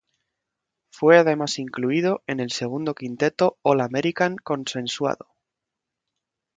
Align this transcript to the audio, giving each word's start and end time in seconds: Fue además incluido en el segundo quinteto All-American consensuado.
Fue 0.91 1.19
además 1.19 1.59
incluido 1.59 2.23
en 2.25 2.39
el 2.39 2.49
segundo 2.49 2.95
quinteto 2.95 3.59
All-American 3.61 4.37
consensuado. 4.37 5.27